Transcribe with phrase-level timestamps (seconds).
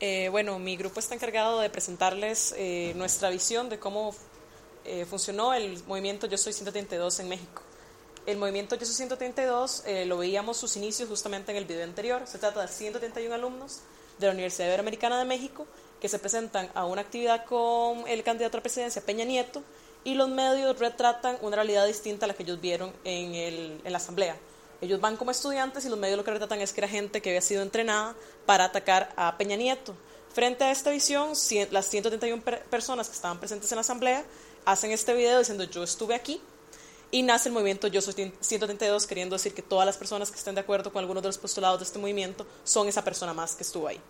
[0.00, 4.14] Eh, bueno, mi grupo está encargado de presentarles eh, nuestra visión de cómo
[4.84, 7.62] eh, funcionó el movimiento Yo Soy 132 en México.
[8.24, 12.22] El movimiento Yo Soy 132 lo veíamos sus inicios justamente en el video anterior.
[12.26, 13.80] Se trata de 131 alumnos
[14.18, 15.66] de la Universidad Iberoamericana de México
[16.00, 19.62] que se presentan a una actividad con el candidato a la presidencia Peña Nieto
[20.04, 23.92] y los medios retratan una realidad distinta a la que ellos vieron en, el, en
[23.92, 24.36] la asamblea.
[24.80, 27.30] Ellos van como estudiantes y los medios lo que retratan es que era gente que
[27.30, 28.14] había sido entrenada
[28.46, 29.94] para atacar a Peña Nieto.
[30.32, 31.32] Frente a esta visión,
[31.70, 34.24] las 131 personas que estaban presentes en la asamblea
[34.64, 36.40] hacen este video diciendo yo estuve aquí
[37.10, 40.54] y nace el movimiento Yo Soy 132, queriendo decir que todas las personas que estén
[40.54, 43.62] de acuerdo con algunos de los postulados de este movimiento son esa persona más que
[43.62, 44.00] estuvo ahí.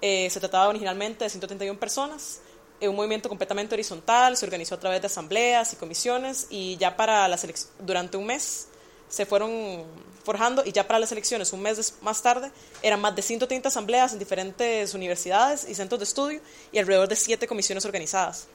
[0.00, 2.40] Eh, se trataba originalmente de 131 personas,
[2.80, 7.28] un movimiento completamente horizontal, se organizó a través de asambleas y comisiones y ya para
[7.28, 7.38] la
[7.80, 8.68] durante un mes
[9.08, 9.84] se fueron
[10.24, 12.50] forjando y ya para las elecciones, un mes más tarde,
[12.82, 17.16] eran más de 130 asambleas en diferentes universidades y centros de estudio y alrededor de
[17.16, 18.46] siete comisiones organizadas.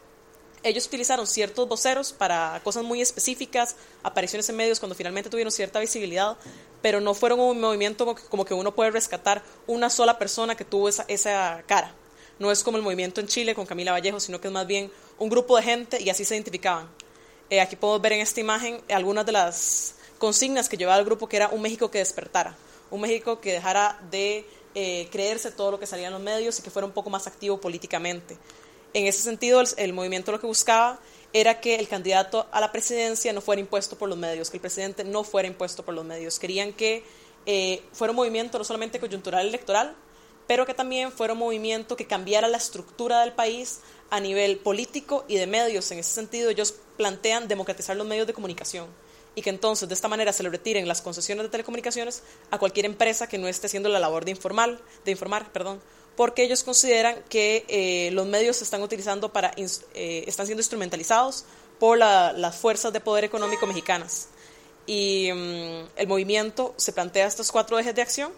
[0.61, 5.79] Ellos utilizaron ciertos voceros para cosas muy específicas, apariciones en medios cuando finalmente tuvieron cierta
[5.79, 6.37] visibilidad,
[6.81, 10.87] pero no fueron un movimiento como que uno puede rescatar una sola persona que tuvo
[10.87, 11.93] esa, esa cara.
[12.39, 14.91] No es como el movimiento en Chile con Camila Vallejo, sino que es más bien
[15.17, 16.87] un grupo de gente y así se identificaban.
[17.49, 21.27] Eh, aquí podemos ver en esta imagen algunas de las consignas que llevaba el grupo,
[21.27, 22.55] que era un México que despertara,
[22.91, 26.61] un México que dejara de eh, creerse todo lo que salía en los medios y
[26.61, 28.37] que fuera un poco más activo políticamente.
[28.93, 30.97] En ese sentido, el, movimiento lo que buscaba
[31.33, 34.61] era que el candidato a la presidencia no fuera impuesto por los medios, que el
[34.61, 36.39] presidente no fuera impuesto por los medios.
[36.39, 37.03] Querían que
[37.45, 39.93] eh, fuera un movimiento no solamente coyuntural electoral,
[40.47, 45.25] pero que también fuera un movimiento que cambiara la estructura del país a nivel político
[45.27, 45.91] y de medios.
[45.91, 48.87] En ese sentido, ellos plantean democratizar los medios de comunicación
[49.35, 52.85] y que entonces de esta manera se le retiren las concesiones de telecomunicaciones a cualquier
[52.85, 55.81] empresa que no esté haciendo la labor de, informal, de informar, perdón,
[56.15, 61.45] porque ellos consideran que eh, los medios se están utilizando para, eh, están siendo instrumentalizados
[61.79, 64.27] por las fuerzas de poder económico mexicanas.
[64.85, 68.31] Y mm, el movimiento se plantea estos cuatro ejes de acción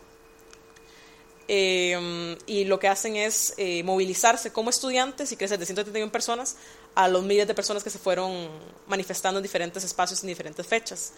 [1.48, 6.58] eh, y lo que hacen es eh, movilizarse como estudiantes y crecer de 131 personas
[6.96, 8.50] a los miles de personas que se fueron
[8.88, 11.14] manifestando en diferentes espacios en diferentes fechas.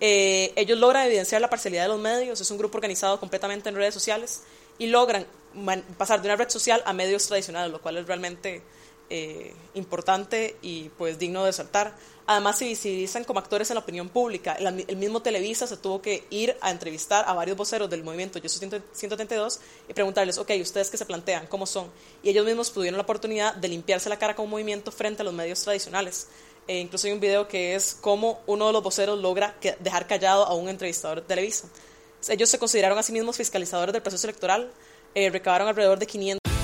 [0.00, 3.74] Eh, ellos logran evidenciar la parcialidad de los medios, es un grupo organizado completamente en
[3.74, 4.42] redes sociales
[4.78, 5.26] y logran
[5.98, 8.62] pasar de una red social a medios tradicionales, lo cual es realmente
[9.74, 11.94] importante y pues digno de saltar.
[12.26, 14.52] Además, se visibilizan como actores en la opinión pública.
[14.52, 18.48] El, mismo Televisa se tuvo que ir a entrevistar a varios voceros del movimiento Yo
[18.48, 21.48] soy 132 y preguntarles, ok, ¿ustedes qué se plantean?
[21.48, 21.90] ¿Cómo son?
[22.22, 25.34] Y ellos mismos tuvieron la oportunidad de limpiarse la cara como movimiento frente a los
[25.34, 26.28] medios tradicionales.
[26.68, 30.44] E incluso hay un video que es cómo uno de los voceros logra dejar callado
[30.46, 31.68] a un entrevistador de Televisa.
[32.28, 34.70] Ellos se consideraron a sí mismos fiscalizadores del proceso electoral,
[35.16, 36.39] eh, recabaron alrededor de 500